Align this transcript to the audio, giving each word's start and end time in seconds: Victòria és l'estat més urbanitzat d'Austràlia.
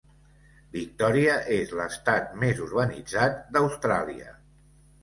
Victòria 0.77 1.35
és 1.57 1.75
l'estat 1.81 2.35
més 2.45 2.65
urbanitzat 2.69 3.39
d'Austràlia. 3.55 4.37